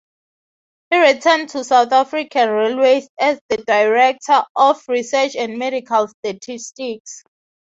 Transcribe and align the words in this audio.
He 0.89 0.97
returned 0.97 1.49
to 1.49 1.63
South 1.63 1.91
African 1.91 2.49
Railways 2.49 3.07
as 3.19 3.39
the 3.49 3.57
Director 3.57 4.41
of 4.55 4.81
Research 4.87 5.35
and 5.35 5.59
Medical 5.59 6.07
Statistics. 6.07 7.23